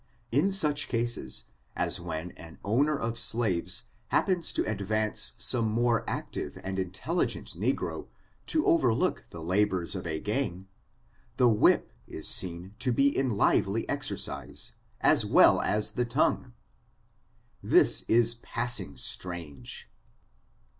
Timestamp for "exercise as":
13.87-15.23